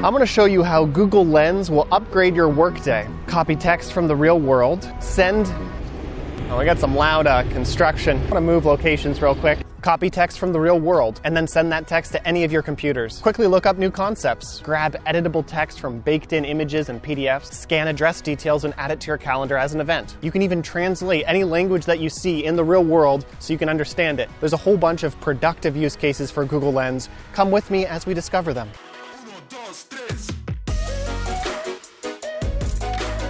[0.00, 3.04] I'm going to show you how Google Lens will upgrade your workday.
[3.26, 5.48] Copy text from the real world, send.
[6.50, 8.16] Oh, I got some loud uh, construction.
[8.16, 9.58] I'm going to move locations real quick.
[9.82, 12.62] Copy text from the real world and then send that text to any of your
[12.62, 13.18] computers.
[13.18, 14.60] Quickly look up new concepts.
[14.60, 19.00] Grab editable text from baked in images and PDFs, scan address details, and add it
[19.00, 20.16] to your calendar as an event.
[20.22, 23.58] You can even translate any language that you see in the real world so you
[23.58, 24.30] can understand it.
[24.38, 27.08] There's a whole bunch of productive use cases for Google Lens.
[27.32, 28.70] Come with me as we discover them.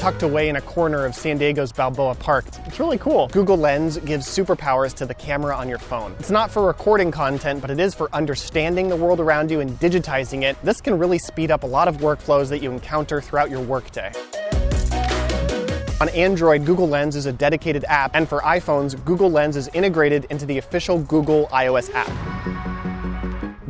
[0.00, 2.46] Tucked away in a corner of San Diego's Balboa Park.
[2.64, 3.28] It's really cool.
[3.28, 6.16] Google Lens gives superpowers to the camera on your phone.
[6.18, 9.78] It's not for recording content, but it is for understanding the world around you and
[9.78, 10.56] digitizing it.
[10.64, 14.10] This can really speed up a lot of workflows that you encounter throughout your workday.
[16.00, 20.24] On Android, Google Lens is a dedicated app, and for iPhones, Google Lens is integrated
[20.30, 22.69] into the official Google iOS app.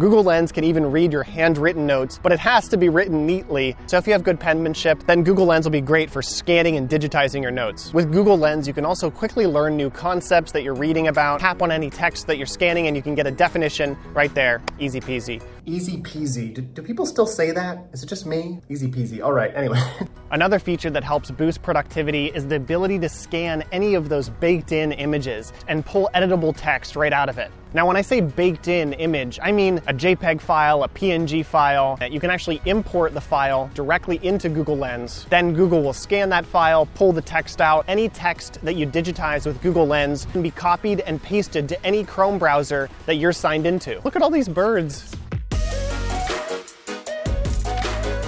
[0.00, 3.76] Google Lens can even read your handwritten notes, but it has to be written neatly.
[3.86, 6.88] So if you have good penmanship, then Google Lens will be great for scanning and
[6.88, 7.92] digitizing your notes.
[7.92, 11.60] With Google Lens, you can also quickly learn new concepts that you're reading about, tap
[11.60, 14.62] on any text that you're scanning, and you can get a definition right there.
[14.78, 15.42] Easy peasy.
[15.70, 16.52] Easy peasy.
[16.52, 17.86] Do, do, people still say that?
[17.92, 18.58] Is it just me?
[18.68, 19.22] Easy peasy.
[19.22, 19.80] All right, anyway.
[20.32, 24.72] Another feature that helps boost productivity is the ability to scan any of those baked
[24.72, 27.52] in images and pull editable text right out of it.
[27.72, 31.96] Now, when I say baked in image, I mean a JPEG file, a PNG file.
[32.10, 35.24] You can actually import the file directly into Google Lens.
[35.30, 37.84] Then Google will scan that file, pull the text out.
[37.86, 42.02] Any text that you digitize with Google Lens can be copied and pasted to any
[42.02, 44.00] Chrome browser that you're signed into.
[44.04, 45.16] Look at all these birds.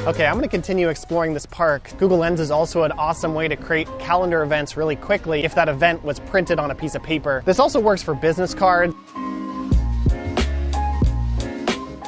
[0.05, 1.93] Okay, I'm gonna continue exploring this park.
[1.97, 5.69] Google Lens is also an awesome way to create calendar events really quickly if that
[5.69, 7.41] event was printed on a piece of paper.
[7.47, 8.97] This also works for business cards.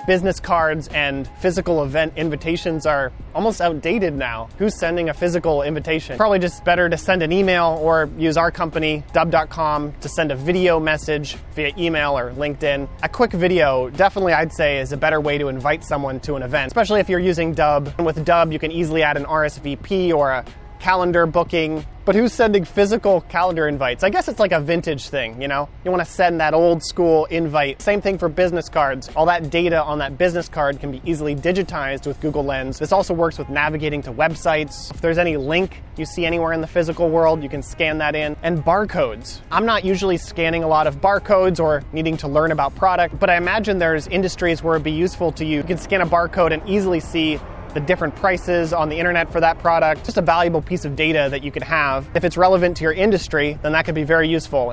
[0.07, 4.51] Business cards and physical event invitations are almost outdated now.
[4.59, 6.19] Who's sending a physical invitation?
[6.19, 10.37] Probably just better to send an email or use our company, dubb.com, to send a
[10.37, 12.87] video message via email or LinkedIn.
[13.03, 16.43] A quick video, definitely I'd say, is a better way to invite someone to an
[16.43, 17.95] event, especially if you're using Dubb.
[17.97, 20.45] And with Dubb, you can easily add an RSVP or a
[20.84, 21.83] calendar booking.
[22.05, 24.05] But who's sending physical calendar invites?
[24.05, 25.70] I guess it's like a vintage thing, you know?
[25.83, 27.80] You want to send that old school invite.
[27.80, 29.08] Same thing for business cards.
[29.17, 32.78] All that data on that business card can be easily digitized with Google Lens.
[32.78, 34.90] This also works with navigating to websites.
[34.90, 38.14] If there's any link you see anywhere in the physical world, you can scan that
[38.14, 38.36] in.
[38.42, 39.40] And barcodes.
[39.51, 43.30] I'm not usually scanning a lot of barcodes or needing to learn about product, but
[43.30, 45.58] I imagine there's industries where it'd be useful to you.
[45.58, 47.40] You can scan a barcode and easily see
[47.74, 51.29] the different prices on the internet for that product, just a valuable piece of data
[51.30, 52.08] that you could have.
[52.14, 54.73] If it's relevant to your industry, then that could be very useful.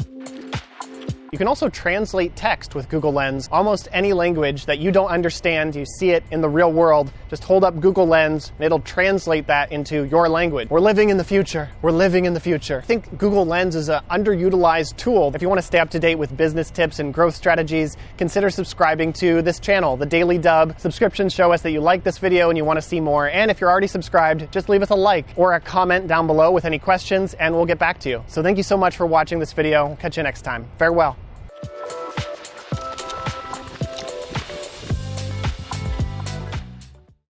[1.32, 3.48] You can also translate text with Google Lens.
[3.54, 7.46] Almost any language that you don't understand, you see it in the real world, just
[7.46, 10.70] hold up Google Lens and it'll translate that into your language.
[10.70, 11.70] We're living in the future.
[11.82, 12.80] We're living in the future.
[12.80, 15.32] I think Google Lens is an underutilized tool.
[15.34, 18.50] If you want to stay up to date with business tips and growth strategies, consider
[18.50, 20.78] subscribing to this channel, The Daily Dubb.
[20.82, 23.30] Subscriptions show us that you like this video and you want to see more.
[23.30, 26.52] And if you're already subscribed, just leave us a like or a comment down below
[26.52, 28.22] with any questions and we'll get back to you.
[28.28, 29.96] So thank you so much for watching this video.
[30.02, 30.68] Catch you next time.
[30.78, 31.21] Farewell.